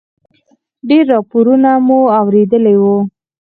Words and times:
ډېر 0.89 1.03
راپورونه 1.13 1.71
مو 1.85 1.99
اورېدلي 2.19 2.75
و. 2.81 2.83